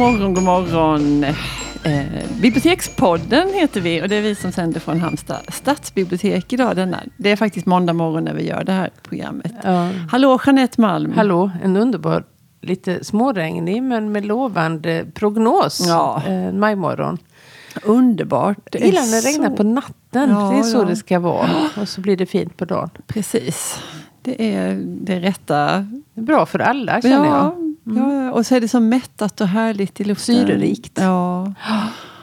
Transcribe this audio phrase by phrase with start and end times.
[0.00, 1.24] Morgon, god morgon.
[1.24, 2.02] Eh,
[2.42, 6.76] Bibliotekspodden heter vi och det är vi som sänder från Halmstad stadsbibliotek idag.
[6.76, 7.00] Denna.
[7.16, 9.52] Det är faktiskt måndag morgon när vi gör det här programmet.
[9.64, 9.88] Ja.
[10.10, 11.12] Hallå Jeanette Malm.
[11.16, 12.24] Hallå, en underbar,
[12.60, 15.84] lite småregnig men med lovande prognos.
[15.88, 16.22] Ja.
[16.28, 17.18] Eh, majmorgon.
[17.82, 18.58] Underbart.
[18.72, 20.30] Jag gillar är när det regnar så- på natten.
[20.30, 20.84] Ja, det är så ja.
[20.84, 21.50] det ska vara.
[21.80, 22.90] Och så blir det fint på dagen.
[23.06, 23.80] Precis.
[24.22, 25.86] Det är det rätta.
[26.14, 27.69] Bra för alla känner Ja, jag.
[27.84, 30.34] Ja, och så är det så mättat och härligt i luften.
[30.34, 30.92] Syrerikt.
[30.94, 31.52] Ja.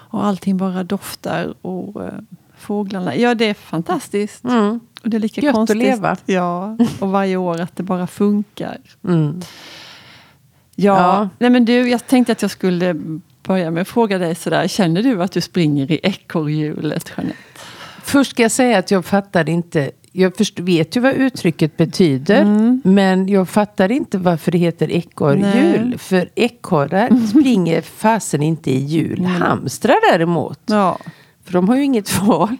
[0.10, 1.54] Och allting bara doftar.
[1.62, 2.14] Och eh,
[2.58, 3.16] fåglarna.
[3.16, 4.44] Ja, det är fantastiskt.
[4.44, 4.80] Mm.
[5.04, 5.78] Och det är lika Gött att konstigt.
[5.78, 6.18] leva.
[6.26, 8.78] Ja, och varje år att det bara funkar.
[9.08, 9.42] Mm.
[10.76, 11.30] Ja, Ja.
[11.40, 12.96] Nej, men du, jag tänkte att jag skulle
[13.44, 14.68] börja med att fråga dig sådär.
[14.68, 17.38] Känner du att du springer i ekorrhjulet, Jeanette?
[18.04, 19.92] Först ska jag säga att jag fattar inte.
[20.20, 22.42] Jag först, vet ju vad uttrycket betyder.
[22.42, 22.82] Mm.
[22.86, 25.98] Men jag fattar inte varför det heter ekorrhjul.
[25.98, 29.26] För ekorrar springer fasen inte i hjul.
[29.26, 30.60] Hamstrar däremot.
[30.66, 30.98] Ja.
[31.46, 32.58] För de har ju inget val.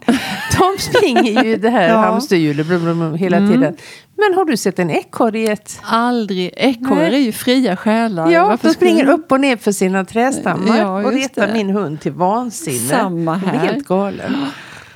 [0.58, 1.96] De springer ju det här Ja.
[1.96, 3.52] hamsterhjulet blum, blum, hela Mm.
[3.52, 3.76] tiden.
[4.16, 5.80] Men har du sett en ekorre i ett...
[5.82, 6.50] Aldrig.
[6.56, 8.30] Ekorrar är ju fria själar.
[8.30, 10.78] Ja, Varför de springer skulle- upp och ner för sina trästammar.
[10.78, 11.52] Ja, och retar det.
[11.52, 12.78] min hund till vansinne.
[12.88, 13.58] Samma här.
[13.58, 14.36] helt galen.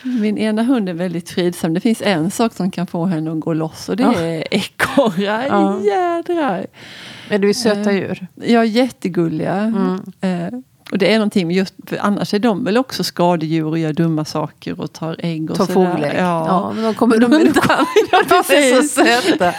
[0.02, 1.74] Min ena hund är väldigt fridsam.
[1.74, 4.14] Det finns en sak som kan få henne att gå loss och det Ja.
[4.20, 5.46] är ekorrar.
[5.48, 5.80] Ja.
[5.80, 6.66] Jädrar.
[7.30, 8.26] Men du är söta Eh, djur.
[8.34, 9.54] Ja, jättegulliga.
[9.54, 10.00] Mm.
[10.20, 10.58] Eh,
[10.90, 13.92] och det är någonting med just, för annars är de väl också skadedjur och gör
[13.92, 15.74] dumma saker och tar ägg och Ta sådär.
[15.92, 16.12] fågelägg.
[16.18, 16.46] Ja.
[16.48, 16.72] Ja.
[16.74, 17.86] men de kommer de- undan.
[18.12, 19.54] Ja, de är så söta.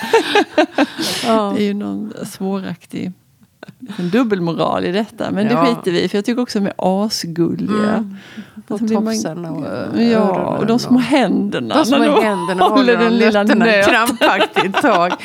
[1.28, 1.54] Ja.
[1.56, 3.12] Det är ju någon svåraktig
[3.98, 5.32] en dubbelmoral i detta.
[5.32, 5.66] Men det Ja.
[5.66, 7.90] skiter vi för jag tycker också de är asgulliga.
[7.94, 8.18] Mm.
[8.68, 9.66] Och Och så blir man- tofsarna och
[10.02, 11.76] Ja, öronen och de små händerna.
[11.76, 13.84] De små när händerna håller den lilla nöten.
[13.94, 15.12] krampaktigt tag.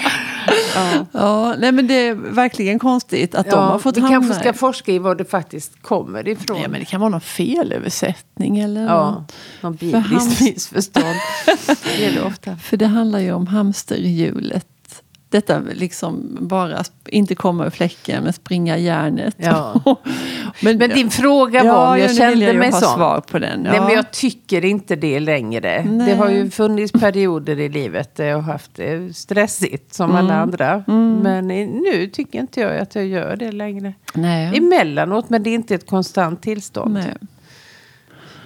[0.74, 1.06] Ja.
[1.12, 4.52] Ja, nej men det är verkligen konstigt att de har fått vi hamna kanske ska
[4.52, 6.58] forska i var det faktiskt kommer ifrån.
[6.62, 9.24] Ja, men det kan vara någon felöversättning eller Ja,
[9.60, 11.04] någon För bibliskt missförstånd.
[11.66, 12.56] det är det ofta.
[12.56, 14.66] För det handlar ju om hamsterhjulet.
[15.30, 19.34] Detta liksom bara inte komma ur fläcken men springa järnet.
[19.38, 19.80] Ja.
[20.62, 22.80] men, Men din fråga var ja, om jag kände ju mig sån.
[22.80, 23.60] svar på den.
[23.60, 25.84] Nej, men jag tycker inte det längre.
[25.84, 26.06] Nej.
[26.06, 30.34] Det har ju funnits perioder i livet där jag har haft det stressigt som alla
[30.34, 30.42] Mm.
[30.42, 30.84] andra.
[31.22, 33.92] Men i- nu tycker inte jag att jag gör det längre.
[34.14, 34.56] Nej.
[34.58, 36.94] Emellanåt, men det är inte ett konstant tillstånd.
[36.94, 37.14] Nej.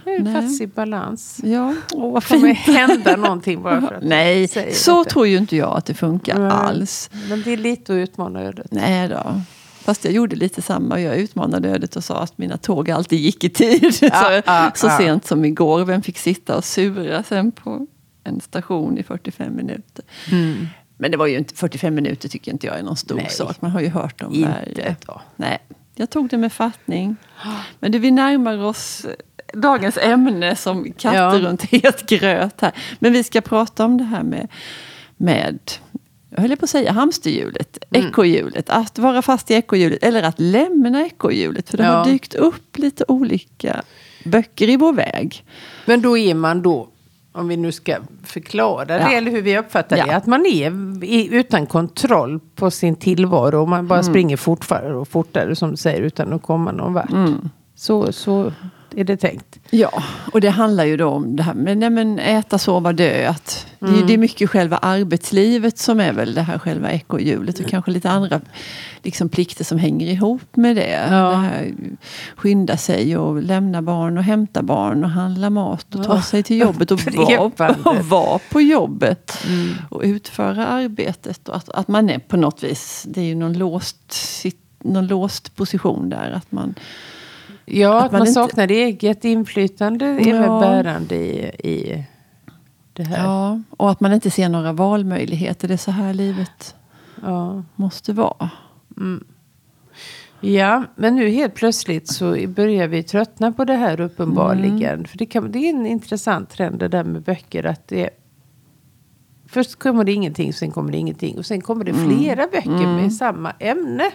[0.05, 1.41] Det faktiskt i balans.
[1.45, 5.11] Ja, åh vad Det kommer hända någonting bara för att Nej, så detta.
[5.11, 6.51] tror ju inte jag att det funkar Nej.
[6.51, 7.11] alls.
[7.29, 8.67] Men det är lite att utmana ödet.
[8.71, 9.41] Nej då.
[9.83, 11.01] Fast jag gjorde lite samma.
[11.01, 13.95] Jag utmanade ödet och sa att mina tåg alltid gick i tid.
[13.95, 14.99] så ah, så ah.
[14.99, 15.85] sent som igår.
[15.85, 17.87] Vem fick sitta och sura sen på
[18.25, 20.05] en station i 45 minuter.
[20.97, 23.31] Men det var ju inte 45 minuter tycker inte jag är någon stor Nej.
[23.31, 23.61] sak.
[23.61, 24.47] Man har ju hört om
[25.07, 25.21] tag.
[25.37, 25.59] Nej,
[25.95, 27.17] jag tog det med fattning.
[27.81, 29.07] Men det, vi närmar oss
[29.53, 31.39] dagens ämne som katter Ja.
[31.49, 32.73] runt het gröt här.
[32.99, 34.49] Men vi ska prata om det här med,
[35.17, 35.59] med
[36.31, 38.07] jag höll på att säga hamsterhjulet, Mm.
[38.09, 38.71] ekorrhjulet.
[38.71, 41.71] Att vara fast i ekorrhjulet eller att lämna ekorrhjulet.
[41.71, 42.05] För det har Ja.
[42.05, 43.83] dykt upp lite olika
[44.25, 45.45] böcker i vår väg.
[45.87, 46.89] Men då är man då,
[47.33, 49.13] om vi nu ska förklara det, Ja.
[49.13, 50.15] eller hur vi uppfattar det, Ja.
[50.17, 50.73] att man är
[51.35, 54.13] utan kontroll på sin tillvaro och man bara Mm.
[54.13, 57.11] springer fortare och fortare som du säger utan att komma någon vart.
[57.13, 57.49] Mm.
[57.75, 58.53] Så, så
[58.97, 59.59] är det tänkt.
[59.71, 63.29] Ja, och det handlar ju då om det här med nej men äta, sova, dö.
[63.29, 67.59] Att det, är- det är mycket själva arbetslivet som är väl det här själva ekorrhjulet
[67.61, 68.41] och kanske lite andra
[69.03, 71.07] liksom, plikter som hänger ihop med det.
[71.11, 71.31] Ja.
[71.31, 71.73] det här,
[72.37, 76.23] skynda sig och lämna barn och hämta barn och handla mat och ta Ja.
[76.23, 77.01] sig till jobbet och
[77.57, 77.73] vara,
[78.03, 79.39] vara på jobbet
[79.91, 81.49] och utföra arbetet.
[81.49, 84.15] Och att, att man är på något vis, det är ju någon låst,
[84.85, 86.31] någon låst position där.
[86.31, 86.75] Att man,
[87.65, 90.61] Ja, Att att man man, inte- saknar eget inflytande är väl Ja.
[90.61, 92.05] bärande i, i
[92.93, 93.25] det här.
[93.25, 95.69] ja, och att man inte ser några valmöjligheter.
[95.69, 96.75] Det är så här livet
[97.23, 97.63] Ja.
[97.77, 98.51] måste vara.
[100.41, 105.05] Ja, men nu helt plötsligt så börjar vi tröttna på det här uppenbarligen.
[105.07, 107.67] För det, kan, det är en intressant trend det där med böcker.
[107.67, 108.11] att det
[109.53, 111.39] Först kommer det ingenting, sen kommer det ingenting.
[111.39, 114.11] Och sen kommer det flera böcker med samma ämne.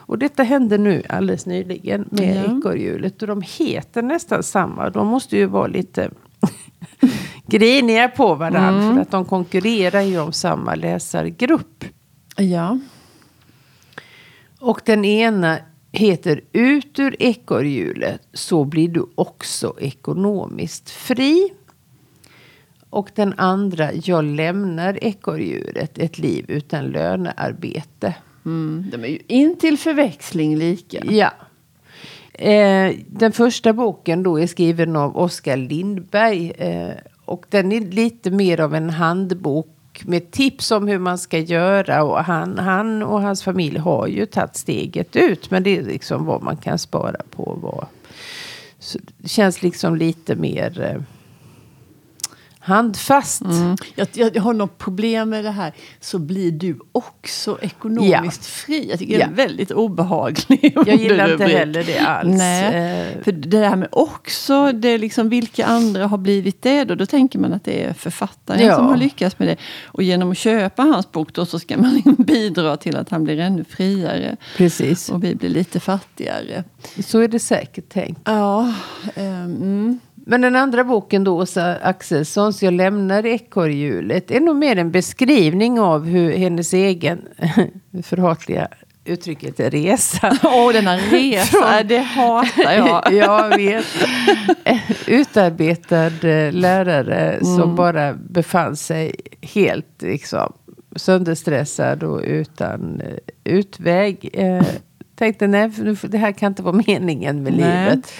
[0.00, 2.58] Och detta hände nu alldeles nyligen med Ja.
[2.58, 3.22] ekorrhjulet.
[3.22, 4.90] Och de heter nästan samma.
[4.90, 6.10] De måste ju vara lite
[7.46, 8.94] griniga på varandra.
[8.94, 11.84] För att de konkurrerar ju om samma läsargrupp.
[12.36, 12.78] Ja.
[14.60, 15.58] Och den ena
[15.92, 21.48] heter Ut ur ekorrhjulet så blir du också ekonomiskt fri.
[22.92, 28.14] Och den andra Jag lämnar ekorrhjulet, ett liv utan lönearbete.
[28.44, 31.04] Mm, de är ju in till förväxling lika.
[31.04, 31.30] Ja.
[32.32, 36.50] Eh, den första boken då är skriven av Oskar Lindberg.
[36.50, 36.94] Eh,
[37.24, 42.02] och den är lite mer av en handbok med tips om hur man ska göra.
[42.02, 45.50] Och han, han och hans familj har ju tagit steget ut.
[45.50, 47.58] Men det är liksom vad man kan spara på.
[47.62, 47.86] Vad.
[48.78, 50.80] Så det känns liksom lite mer...
[50.80, 51.02] Eh,
[52.62, 53.42] handfast.
[53.42, 53.76] Mm.
[53.94, 55.72] Jag, jag, har något problem med det här.
[56.00, 58.66] Så blir du också ekonomiskt ja.
[58.66, 58.86] fri.
[58.90, 59.18] Jag tycker ja.
[59.18, 60.76] det är väldigt obehagligt.
[60.86, 62.38] Jag gillar inte heller det alls.
[62.38, 62.74] Nej.
[62.74, 63.22] Eh.
[63.22, 66.94] För det där med också, det är liksom vilka andra har blivit det då?
[66.94, 68.76] Då tänker man att det är författaren ja.
[68.76, 69.56] som har lyckats med det.
[69.84, 73.38] Och genom att köpa hans bok då så ska man bidra till att han blir
[73.38, 74.36] ännu friare.
[74.56, 75.08] Precis.
[75.08, 76.64] Och vi blir lite fattigare.
[77.06, 78.20] Så är det säkert tänkt.
[78.24, 78.74] Ja.
[79.16, 84.90] Um, men den andra boken då, Åsa Axelssons Jag lämnar ekorrhjulet, är nog mer en
[84.90, 87.28] beskrivning av hur hennes egen
[88.02, 88.68] förhatliga
[89.04, 90.38] uttrycket resa.
[90.44, 93.12] Åh, oh, denna resa, det hatar jag.
[93.12, 93.86] jag vet.
[95.06, 97.44] Utarbetad eh, lärare mm.
[97.44, 100.52] som bara befann sig helt liksom,
[100.96, 104.30] sönderstressad och utan uh, utväg.
[104.38, 104.62] Uh,
[105.14, 105.70] tänkte nej,
[106.02, 107.90] det här kan inte vara meningen med nej.
[107.90, 108.12] livet.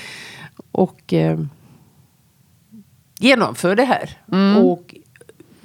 [0.72, 1.12] Och...
[1.12, 1.46] Uh,
[3.22, 4.10] genomför det här.
[4.32, 4.56] Mm.
[4.56, 4.94] Och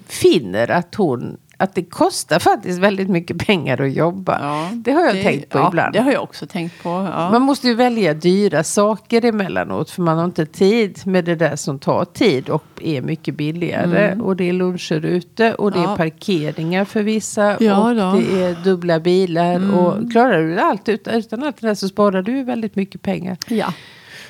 [0.07, 4.39] finner att hon att det kostar faktiskt väldigt mycket pengar att jobba.
[4.42, 5.94] Ja, det har jag det, tänkt på ja, ibland.
[5.94, 6.89] Det har jag också tänkt på.
[6.89, 7.30] Ja.
[7.31, 9.89] Man måste ju välja dyra saker emellanåt.
[9.89, 14.07] För man har inte tid med det där som tar tid och är mycket billigare.
[14.07, 14.25] Mm.
[14.25, 17.53] Och det är luncher ute och det är parkeringar för vissa.
[17.53, 18.12] och då.
[18.12, 19.56] det är dubbla bilar.
[19.56, 19.74] Mm.
[19.74, 23.38] Och klarar du allt utan, utan allt det där så sparar du väldigt mycket pengar.
[23.48, 23.74] Ja.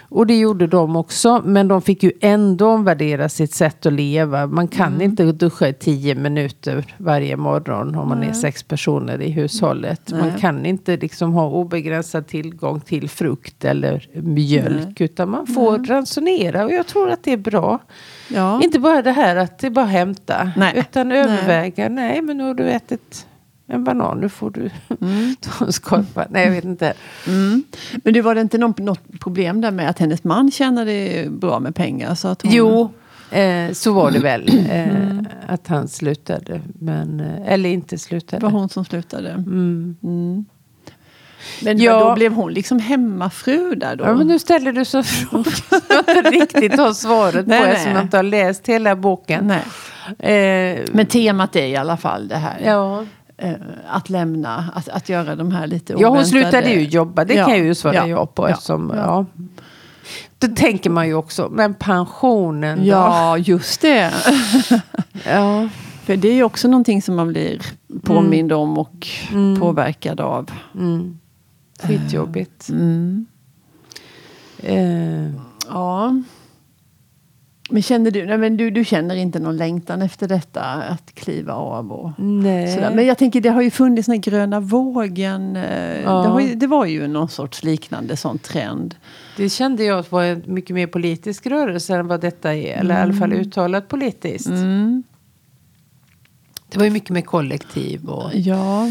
[0.09, 1.41] Och det gjorde de också.
[1.45, 4.47] Men de fick ju ändå omvärdera sitt sätt att leva.
[4.47, 5.01] Man kan mm.
[5.01, 8.29] inte duscha i tio minuter varje morgon om man Nej.
[8.29, 10.01] är sex personer i hushållet.
[10.11, 10.21] Nej.
[10.21, 14.99] Man kan inte liksom ha obegränsad tillgång till frukt eller mjölk.
[14.99, 15.05] Nej.
[15.05, 16.65] Utan man får ransonera.
[16.65, 17.79] Och jag tror att det är bra.
[18.29, 18.61] Ja.
[18.63, 20.51] Inte bara det här att det är bara hämta.
[20.75, 21.89] Utan överväga.
[21.89, 23.27] Nej, men nu har du ätit
[23.67, 24.69] en banan, nu får du
[25.01, 25.35] mm.
[25.41, 26.27] ta en skorpa.
[26.29, 26.93] Nej, jag vet inte.
[27.27, 27.63] Mm.
[28.03, 31.59] Men det var det inte något, något problem där med att hennes man tjänade bra
[31.59, 32.15] med pengar?
[32.15, 32.51] Så att hon...
[32.51, 32.91] Jo,
[33.31, 34.49] eh, så var det väl.
[34.69, 35.27] Eh, mm.
[35.47, 36.61] Att han slutade.
[36.79, 38.39] Men, eh, eller inte slutade.
[38.39, 39.29] Det var hon som slutade.
[39.29, 39.95] Mm.
[40.03, 40.45] Mm.
[41.63, 41.99] Men ja.
[41.99, 44.03] då blev hon liksom hemmafru där då?
[44.03, 47.65] Ja, men nu ställer du så frågor som jag inte riktigt har svaret nej, på
[47.65, 49.47] eftersom jag inte har läst hela boken.
[49.47, 49.63] Nej.
[50.19, 52.61] Eh, men temat är i alla fall det här.
[52.65, 53.03] Ja
[53.87, 56.15] att lämna, att, att göra de här lite oväntade...
[56.15, 57.45] Ja, hon slutade ju jobba, det ja.
[57.45, 58.43] kan jag ju svara ja, ja på.
[58.43, 59.25] Ja, eftersom, ja.
[60.39, 62.85] Då tänker man ju också, men pensionen då?
[62.85, 64.13] Ja, just det.
[65.25, 65.69] ja.
[66.03, 67.61] För det är ju också någonting som man blir
[68.03, 68.61] påmind mm.
[68.61, 69.59] om och mm.
[69.59, 70.51] påverkad av.
[70.75, 71.19] Mm.
[71.83, 72.69] Skitjobbigt.
[72.69, 73.25] Mm.
[74.63, 75.41] Uh.
[75.67, 76.21] Ja.
[77.69, 81.53] Men känner du, nej men du, du känner inte någon längtan efter detta att kliva
[81.53, 81.91] av?
[81.91, 82.73] Och nej.
[82.73, 82.95] Sådär.
[82.95, 85.55] Men jag tänker det har ju funnits den gröna vågen.
[85.55, 86.35] Eh, ja.
[86.37, 88.95] Det, ju, det, var ju någon sorts liknande sån trend.
[89.37, 92.77] Det kände jag var en mycket mer politisk rörelse än vad detta är.
[92.77, 92.97] Eller mm.
[92.97, 93.41] i alla fall mm.
[93.41, 94.47] uttalat politiskt.
[94.47, 95.03] Mm.
[96.69, 98.09] Det var ju mycket mer kollektiv.
[98.09, 98.89] Och ja.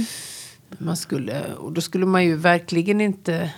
[0.78, 3.50] man skulle, och då skulle man ju verkligen inte...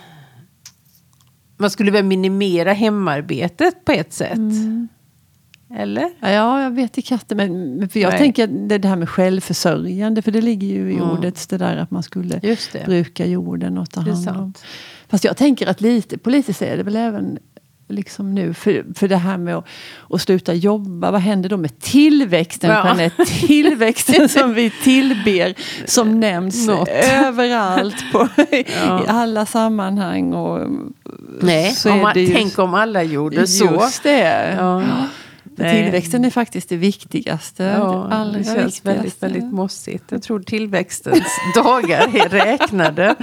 [1.57, 4.37] Man skulle väl minimera hemarbetet på ett sätt.
[4.37, 4.87] Mm.
[5.75, 6.09] Eller?
[6.19, 7.37] Ja, jag vet i katten.
[7.37, 8.19] Men, för jag Nej.
[8.19, 10.21] tänker det, det här med självförsörjande.
[10.21, 11.09] För det ligger ju i mm.
[11.09, 12.41] ordet det där att man skulle
[12.85, 14.53] bruka jorden och ta hand om.
[15.09, 17.39] Fast jag tänker att lite politiskt är det väl även
[17.89, 18.53] liksom nu.
[18.53, 19.65] För, för det här med att,
[20.09, 21.11] att sluta jobba.
[21.11, 22.69] Vad händer då med tillväxten?
[22.69, 22.85] Ja.
[22.85, 23.25] Jeanette?
[23.25, 25.53] Tillväxten som vi tillber.
[25.85, 26.89] Som nämns Något.
[26.89, 28.11] överallt.
[28.11, 28.27] På,
[28.85, 29.03] ja.
[29.03, 30.33] I alla sammanhang.
[30.33, 30.69] Och,
[31.41, 33.65] Nej, om man, tänk om alla gjorde så.
[33.65, 34.55] Just det.
[34.57, 34.83] Ja.
[35.59, 35.83] Nej.
[35.83, 37.63] Tillväxten är faktiskt det viktigaste.
[37.63, 38.89] Ja, det, allra det känns viktigaste.
[38.89, 40.03] väldigt, väldigt mossigt.
[40.09, 41.23] Jag tror tillväxtens
[41.55, 43.15] dagar är räknade.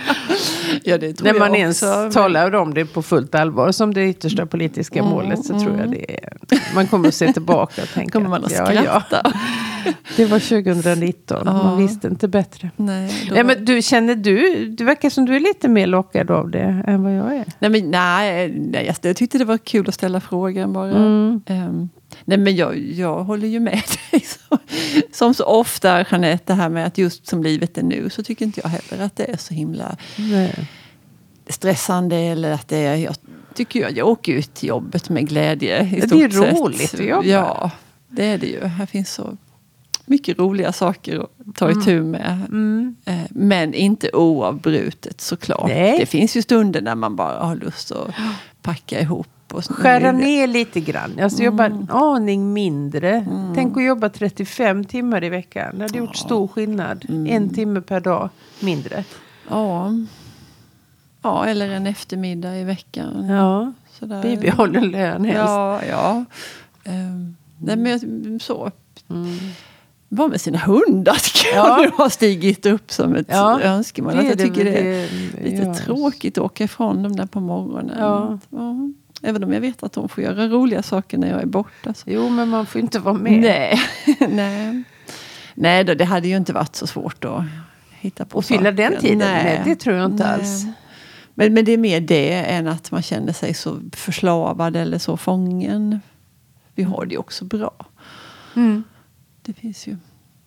[0.85, 1.81] ja, det När man ens
[2.13, 5.65] talar om det på fullt allvar som det yttersta politiska mm, målet så mm.
[5.65, 6.37] tror jag det är.
[6.75, 8.13] Man kommer att se tillbaka och tänka.
[8.13, 8.75] kommer man att skratta.
[8.75, 9.33] Ja, ja.
[10.17, 11.43] Det var 2019.
[11.45, 11.53] Ja.
[11.53, 12.71] Man visste inte bättre.
[12.77, 13.35] Nej, då...
[13.35, 16.85] nej, men du, känner du, det verkar som du är lite mer lockad av det
[16.87, 17.45] än vad jag är.
[17.59, 20.91] Nej, men, nej, nej jag tyckte det var kul att ställa frågan bara.
[20.91, 21.43] Mm.
[21.49, 21.89] Um,
[22.25, 24.25] Nej men jag, jag håller ju med dig.
[25.13, 28.45] Som så ofta Jeanette, det här med att just som livet är nu så tycker
[28.45, 30.69] inte jag heller att det är så himla Nej.
[31.49, 32.17] stressande.
[32.17, 33.17] Eller att det är, jag
[33.55, 35.83] tycker jag, jag åker ut till jobbet med glädje.
[35.97, 37.25] I det är roligt att jobba.
[37.25, 37.71] Ja,
[38.09, 38.65] det är det ju.
[38.65, 39.37] Här finns så
[40.07, 42.43] mycket roliga saker att ta itu med.
[42.49, 42.97] Mm.
[43.05, 45.69] Eh, Men inte oavbrutet såklart.
[45.69, 45.99] Nej.
[45.99, 48.15] Det finns ju stunder när man bara har lust att
[48.63, 49.29] packa ihop.
[49.53, 51.19] Och så- Skära ner lite grann.
[51.23, 51.79] Alltså jobba Mm.
[51.81, 53.27] en aning mindre.
[53.55, 55.79] Tänk att jobba 35 timmar i veckan.
[55.79, 57.05] Det hade gjort stor skillnad.
[57.09, 57.27] Mm.
[57.27, 58.29] En timme per dag
[58.61, 59.05] mindre.
[59.49, 59.93] Ja.
[61.23, 63.27] ja, eller en eftermiddag i veckan.
[63.29, 64.23] Ja, Sådär.
[64.23, 65.39] bibehållen lön helst.
[65.39, 66.25] Ja, ja.
[66.85, 68.71] Um, nej, men så.
[69.11, 69.39] Mm.
[70.09, 71.69] Vara med sina hundar tycker Ja.
[71.69, 74.13] jag nu har stigit upp som ett Ja, önskemål.
[74.13, 75.75] det Att jag det tycker väl det är det- lite ja.
[75.75, 77.97] tråkigt att åka ifrån dem där på morgonen.
[77.99, 78.39] Ja.
[78.51, 78.77] Ja.
[79.23, 81.95] Även om jag vet att de får göra roliga saker när jag är borta.
[81.95, 82.03] Så.
[82.07, 83.41] Jo, men man får inte vara med.
[83.41, 83.81] Nej,
[84.29, 84.83] nej.
[85.55, 87.43] nej då, det hade ju inte varit så svårt att
[87.91, 90.35] hitta på Och fylla den tiden med, det tror jag inte Nej.
[90.35, 90.65] alls.
[91.35, 95.17] Men, men det är mer det än att man känner sig så förslavad eller så
[95.17, 96.01] fången.
[96.75, 97.75] Vi har det också bra.
[98.57, 98.85] Mm.
[99.47, 99.97] Det finns ju.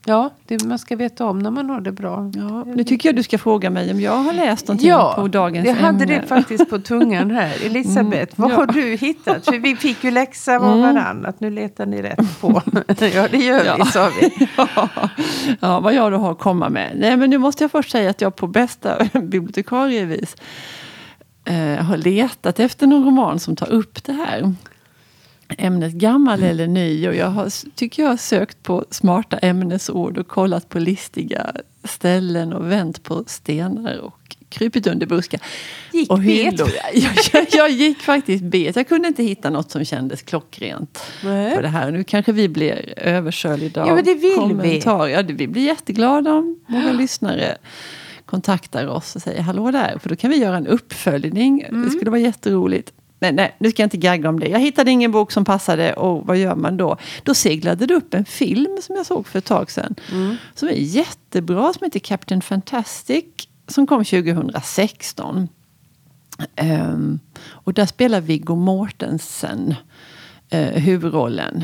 [0.06, 2.32] Ja, det, man ska veta om när man har det bra.
[2.36, 5.27] Ja, nu tycker jag du ska fråga mig om jag har läst någonting Ja, på
[5.27, 6.20] dagens jag hade ämne.
[6.22, 7.65] det faktiskt på tungan här.
[7.65, 8.56] Elisabeth, vad ja.
[8.56, 9.46] har du hittat?
[9.46, 10.79] För vi fick ju läxa av Mm.
[10.96, 12.62] varann att nu letar ni rätt på.
[13.13, 13.75] ja, det gör Ja.
[13.79, 14.48] vi, sa vi.
[14.58, 14.89] ja,
[15.62, 16.91] ja, vad jag då har att komma med.
[16.96, 20.36] Nej, men nu måste jag först säga att jag på bästa bibliotekarievis
[21.46, 24.53] eh, har letat efter någon roman som tar upp det här
[25.58, 27.08] ämnet gammal eller ny.
[27.08, 31.51] Och jag har, tycker jag har sökt på smarta ämnesord och kollat på listiga
[31.84, 35.41] ställen och vänt på stenar och krypit under buskar.
[35.94, 36.60] Gick och bet.
[36.94, 38.75] Jag, jag, jag gick faktiskt bet.
[38.75, 41.56] Jag kunde inte hitta något som kändes klockrent Nej.
[41.56, 41.91] på det här.
[41.91, 44.36] Nu kanske vi blir översköljda Ja, men det vill vi.
[44.36, 45.08] kommentarer.
[45.12, 47.58] Ja, det, vi blir jätteglada om många lyssnare
[48.25, 49.98] kontaktar oss och säger hallå där.
[50.01, 51.62] För då kan vi göra en uppföljning.
[51.62, 51.84] Mm.
[51.86, 52.94] Det skulle vara jätteroligt.
[53.19, 54.47] Men nej, nu ska jag inte gagga om det.
[54.47, 56.97] Jag hittade ingen bok som passade och vad gör man då?
[57.23, 59.95] Då seglade det upp en film som jag såg för ett tag sedan.
[60.11, 60.35] Mm.
[60.55, 63.25] Som är jättebra, som heter Captain Fantastic.
[63.67, 65.47] Som kom 2016.
[66.55, 69.75] Ehm, och där spelar Viggo Mortensen
[70.53, 71.63] uh, huvudrollen.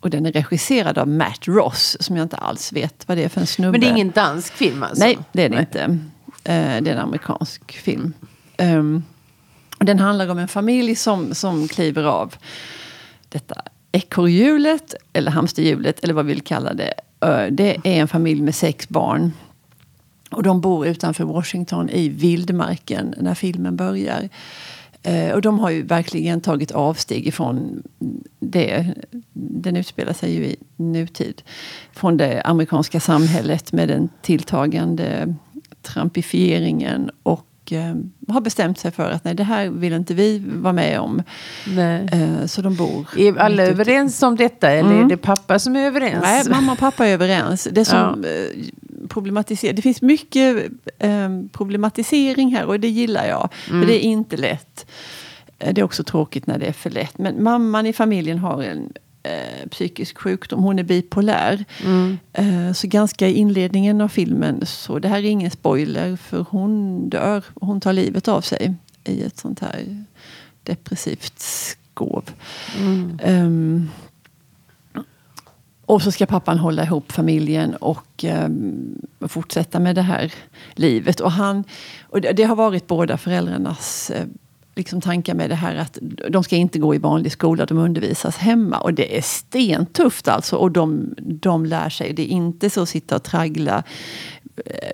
[0.00, 3.28] Och den är regisserad av Matt Ross, som jag inte alls vet vad det är
[3.28, 3.72] för en snubbe.
[3.72, 5.04] Men det är ingen dansk film alltså?
[5.04, 5.80] Nej, det är det inte.
[6.44, 8.12] Eh, det är en amerikansk film.
[8.56, 9.02] Och
[9.86, 12.34] den handlar om en familj som, som kliver av
[13.28, 13.62] detta
[13.92, 16.94] ekorrhjulet, eller hamsterhjulet, eller vad vi vill kalla det.
[17.50, 19.32] Det är en familj med sex barn.
[20.30, 24.28] Och de bor utanför Washington i vildmarken när filmen börjar.
[25.34, 27.82] Och de har ju verkligen tagit avsteg ifrån
[28.40, 28.94] det.
[29.32, 31.42] Den utspelar sig ju i nutid.
[31.92, 35.34] Från det amerikanska samhället med den tilltagande
[35.82, 37.10] trampifieringen.
[37.22, 37.94] Och eh,
[38.34, 41.22] har bestämt sig för att nej, det här vill inte vi vara med om.
[41.78, 43.06] Eh, så de bor...
[43.18, 45.04] Är alla överens om detta eller Mm.
[45.04, 46.22] är det pappa som är överens?
[46.22, 47.68] Nej, mamma och pappa är överens.
[47.72, 48.64] Det som eh,
[49.08, 50.66] problematiserar, det finns mycket
[50.98, 53.48] eh, problematisering här och det gillar jag.
[53.70, 53.80] Mm.
[53.82, 54.86] För det är inte lätt.
[55.58, 57.18] Eh, Det är också tråkigt när det är för lätt.
[57.18, 60.62] Men mamman i familjen har en eh, psykisk sjukdom.
[60.62, 61.64] Hon är bipolär.
[61.84, 62.18] Mm.
[62.32, 67.08] Eh, så ganska i inledningen av filmen, så det här är ingen spoiler, för hon
[67.08, 67.44] dör.
[67.54, 68.74] Hon tar livet av sig
[69.04, 70.04] i ett sånt här
[70.62, 72.30] depressivt skov.
[72.78, 73.18] Mm.
[73.22, 73.88] Ehm,
[75.86, 78.98] och så ska pappan hålla ihop familjen och ehm,
[79.28, 80.32] fortsätta med det här
[80.74, 81.20] livet.
[81.20, 81.64] Och, han,
[82.02, 84.26] och det, det har varit båda föräldrarnas eh,
[84.74, 85.98] liksom tankar med det här att
[86.30, 88.78] de ska inte gå i vanlig skola, de undervisas hemma.
[88.78, 90.56] Och det är stentufft alltså.
[90.56, 93.82] Och de, de lär sig, det är inte så att sitta och traggla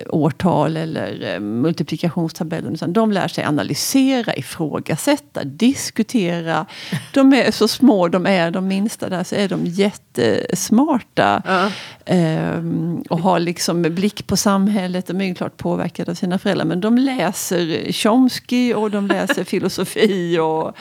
[0.09, 2.73] årtal eller eh, multiplikationstabellen.
[2.73, 6.65] Utan de lär sig analysera, ifrågasätta, diskutera.
[7.13, 11.41] De är så små, de är de minsta där, så är de jättesmarta.
[11.45, 11.71] Ja.
[12.05, 15.07] Ehm, och har liksom blick på samhället.
[15.07, 16.65] De är ju klart påverkade av sina föräldrar.
[16.65, 20.39] Men de läser Chomsky och de läser filosofi.
[20.39, 20.77] Och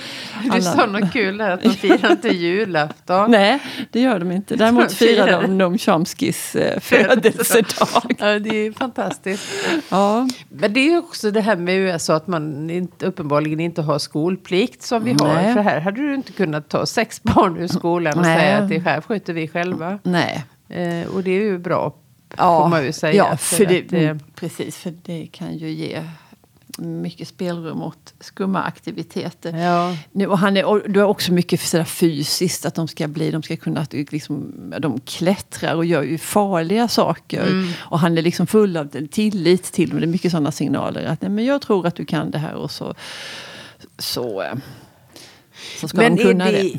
[0.50, 3.30] alla- sa något kul att de firar inte julafton.
[3.30, 3.58] Nej,
[3.92, 4.56] det gör de inte.
[4.56, 8.14] Däremot De firar firar de Noam Chomskys eh, födelsedag.
[8.18, 9.44] Ja, det är fantastiskt.
[9.90, 10.28] Ja.
[10.48, 13.98] Men det är ju också det här med USA att man inte, uppenbarligen inte har
[13.98, 15.34] skolplikt som vi har.
[15.34, 15.54] Nej.
[15.54, 18.38] För här hade du inte kunnat ta sex barn ur skolan och Nej.
[18.38, 19.98] säga att det här sköter vi själva.
[20.02, 20.44] Nej.
[20.68, 21.94] Eh, och det är ju bra,
[22.37, 23.14] får man ju säga.
[23.14, 24.76] Ja, för det, att, eh, precis.
[24.76, 26.02] För det kan ju ge
[26.78, 29.56] mycket spelrum åt skumma aktiviteter.
[29.56, 29.97] ja.
[30.12, 33.30] Nu, och han är, och du har också mycket sådär fysiskt, att de ska bli,
[33.30, 37.47] de ska kunna, liksom, de klättrar och gör ju farliga saker.
[37.47, 37.70] Mm.
[37.78, 40.00] Och han är liksom full av tillit till dem.
[40.00, 41.04] Det är mycket sådana signaler.
[41.04, 42.94] Att nej, men jag tror att du kan det här och så,
[43.99, 44.54] så, eh,
[45.80, 46.62] så ska Men de är kunna det.
[46.62, 46.78] det,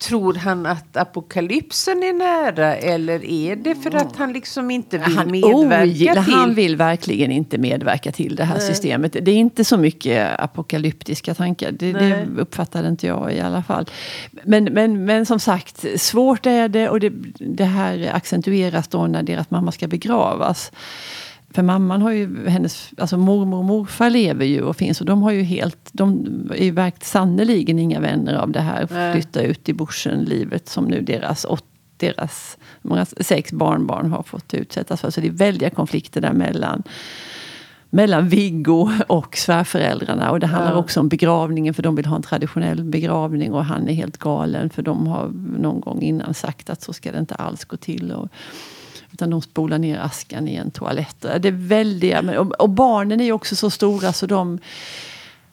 [0.00, 5.16] tror han att apokalypsen är nära eller är det för att han liksom inte vill
[5.16, 6.34] han medverka ogillar, till?
[6.34, 8.66] Han vill verkligen inte medverka till det här Nej.
[8.66, 9.12] systemet.
[9.12, 11.72] Det är inte så mycket apokalyptiska tankar.
[11.72, 13.86] Det, det uppfattade inte jag i alla fall.
[14.44, 19.22] Men, men, men som sagt, svårt är det och det, det här accentueras då när
[19.22, 20.72] deras mamma ska begravas.
[21.54, 25.22] För mamman har ju, hennes, alltså mormor och morfar lever ju och finns och de
[25.22, 29.12] har ju helt, de är ju verkligen sannerligen inga vänner av det här Nej.
[29.12, 31.64] flytta ut i bushen livet som nu deras åt,
[31.96, 35.10] deras många, sex barnbarn har fått utsättas för.
[35.10, 36.82] Så det är väldiga konflikter där mellan
[37.92, 40.30] mellan Viggo och svärföräldrarna.
[40.30, 40.78] Och det handlar Ja.
[40.78, 44.70] också om begravningen för de vill ha en traditionell begravning och han är helt galen
[44.70, 45.28] för de har
[45.58, 48.12] någon gång innan sagt att så ska det inte alls gå till.
[48.12, 48.28] Och,
[49.12, 51.20] utan de spolar ner askan i en toalett.
[51.20, 54.58] Det är väldiga, och, och barnen är ju också så stora så de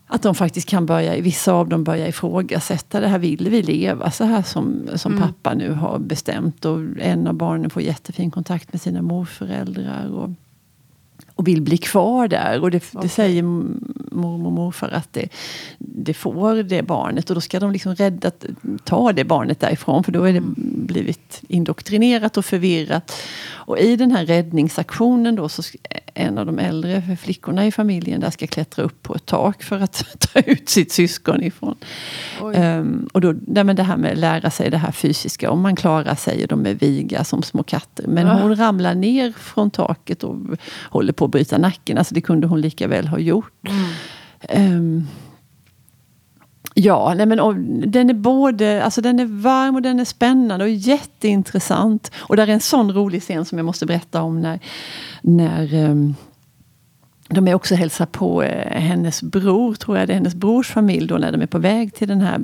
[0.08, 3.20] att de faktiskt kan börja, vissa av dem börja ifrågasätta det här.
[3.20, 6.66] Vill vi leva så här som, som pappa nu har bestämt?
[6.66, 10.10] Och en av barnen får jättefin kontakt med sina morföräldrar.
[10.10, 10.30] Och,
[11.38, 12.62] och vill bli kvar där.
[12.62, 13.10] Och det, det Okej.
[13.10, 15.30] säger mormor och morfar att det,
[15.78, 17.30] det får det barnet.
[17.30, 18.32] Och då ska de liksom rädda,
[18.84, 20.04] ta det barnet därifrån.
[20.04, 20.44] För då är det
[20.88, 23.12] blivit indoktrinerat och förvirrat.
[23.50, 25.64] Och i den här räddningsaktionen då så
[26.18, 29.80] en av de äldre flickorna i familjen där ska klättra upp på ett tak för
[29.80, 31.76] att ta ut sitt syskon ifrån.
[32.54, 35.52] Ehm, och då, nej, men det här med att lära sig det här fysiska.
[35.52, 38.08] Om man klarar sig och de är viga som små katter.
[38.08, 38.42] Men Ah.
[38.42, 40.36] hon ramlar ner från taket och
[40.84, 41.98] håller på att bryta nacken.
[41.98, 43.54] Alltså det kunde hon lika väl ha gjort.
[44.42, 45.08] Ehm,
[46.80, 47.56] ja, nej men, och,
[47.88, 52.12] den är både alltså den är varm och den är spännande och jätteintressant.
[52.18, 54.60] Och där är en sån rolig scen som jag måste berätta om när,
[55.22, 56.16] när um,
[57.30, 61.08] de är också hälsar på eh, hennes bror, tror jag det är hennes brors familj
[61.08, 62.38] då när de är på väg till den här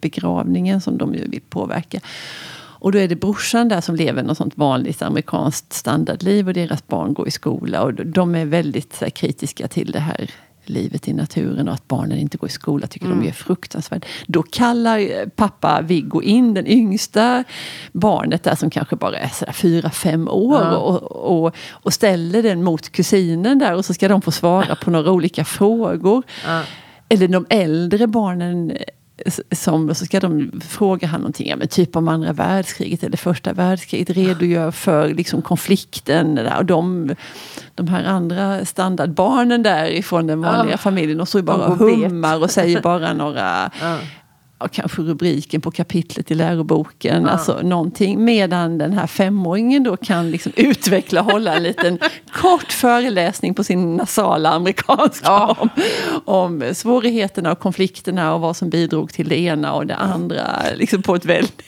[0.00, 2.00] begravningen som de ju vill påverka.
[2.82, 6.86] Och då är det brorsan där som lever något sånt vanligt amerikanskt standardliv och deras
[6.86, 10.30] barn går i skola och de är väldigt så här, kritiska till det här
[10.64, 14.04] livet i naturen och att barnen inte går i skola tycker de är fruktansvärt.
[14.26, 17.44] Då kallar eh, pappa Viggo in den yngsta
[17.92, 20.76] barnet där som kanske bara är fyra, fem år Ja.
[20.76, 21.02] och,
[21.46, 25.10] och, och ställer den mot kusinen där och så ska de få svara på några
[25.12, 26.22] olika frågor.
[26.46, 26.62] Ja.
[27.08, 28.72] Eller de äldre barnen
[29.52, 33.52] som, så ska de fråga han någonting, ja, men typ om andra världskriget eller första
[33.52, 36.34] världskriget, redogör för liksom konflikten.
[36.34, 36.56] Där.
[36.58, 37.14] Och de,
[37.74, 40.78] de här andra standardbarnen där ifrån den vanliga Ja.
[40.78, 41.96] familjen och så bara De går bet.
[42.10, 43.70] hummar och säger bara några
[44.68, 47.22] kanske rubriken på kapitlet i läroboken.
[47.22, 47.28] Ja.
[47.30, 48.24] Alltså någonting.
[48.24, 51.98] Medan den här femåringen då kan liksom utveckla hålla en liten
[52.32, 55.56] kort föreläsning på sin nasala amerikanska Ja.
[55.58, 55.68] om,
[56.24, 60.46] om svårigheterna och konflikterna och vad som bidrog till det ena och det andra.
[60.76, 61.62] Liksom på ett väldigt...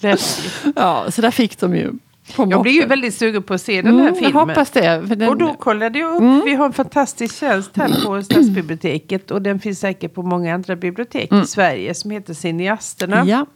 [0.76, 1.92] Ja, så där fick de ju.
[2.36, 4.32] Jag blir ju väldigt sugen på att se den här Mm, filmen.
[4.32, 5.02] Jag hoppas det.
[5.16, 9.42] Den, Och då kollade jag upp, vi har en fantastisk tjänst här på Stadsbiblioteket och
[9.42, 13.24] den finns säkert på många andra bibliotek i Sverige som heter Cineasterna.
[13.26, 13.46] ja.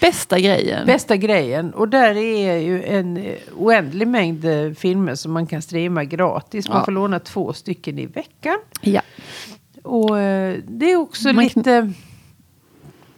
[0.00, 0.86] Bästa grejen.
[0.86, 1.74] Bästa grejen.
[1.74, 3.24] Och där är ju en
[3.56, 6.68] oändlig mängd eh, filmer som man kan streama gratis.
[6.68, 6.84] Man Ja.
[6.84, 8.56] får låna två stycken i veckan.
[8.80, 9.00] Ja.
[9.82, 11.94] Och eh, det är också Man kan-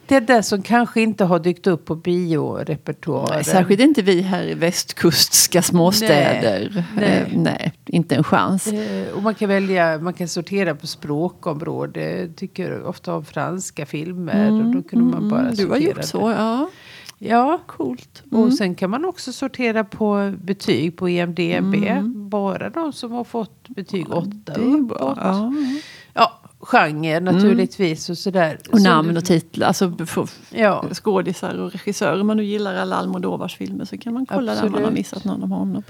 [0.07, 3.43] Det där som kanske inte har dykt upp på biorepertoaren.
[3.43, 6.85] Särskilt inte vi här i västkustska småstäder.
[6.95, 7.73] Nej, Eh, nej.
[7.85, 8.67] inte en chans.
[8.67, 12.27] Eh, Och man kan välja, man kan sortera på språkområde.
[12.35, 14.51] Tycker ofta om franska filmer.
[14.51, 16.07] och då kunde man bara Mm, du har sortera gjort det.
[16.07, 16.69] så, ja.
[17.19, 18.23] Ja, Coolt.
[18.31, 21.39] och sen kan man också sortera på betyg på IMDB.
[21.49, 22.29] Mm.
[22.29, 25.13] Bara de som har fått betyg 8 Det är bra.
[25.21, 25.53] Ja.
[26.65, 28.59] Genre naturligtvis och sådär.
[28.71, 29.67] Och namn och titlar.
[29.67, 29.93] Alltså
[30.49, 30.85] Ja.
[30.93, 32.21] skådisar och regissörer.
[32.21, 34.97] Om man nu gillar alla Almodovars filmer så kan man kolla där man har Absolut.
[34.97, 35.83] missat någon av honom.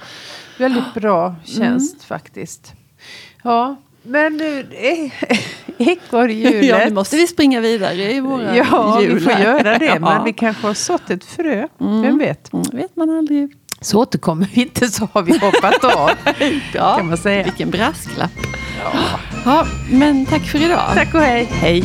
[0.59, 2.05] Väldigt bra tjänst Mm.
[2.07, 2.73] faktiskt.
[3.43, 5.11] Ja, men nu, eh,
[5.77, 6.65] ekorrhjulet.
[6.65, 9.99] Ja, nu måste vi springa vidare i våra Ja, vi får göra det.
[10.01, 11.67] Men vi kanske har sått ett frö.
[11.77, 12.53] Vem vet?
[12.53, 13.53] Mm, vet man aldrig.
[13.81, 16.09] Så återkommer vi inte så har vi hoppat av.
[16.73, 17.43] Ja, Kan man säga.
[17.43, 18.31] Vilken brasklapp.
[18.93, 19.19] Ja.
[19.45, 20.91] Ja, men tack för idag.
[20.95, 21.47] Tack och hej.
[21.51, 21.83] Hej.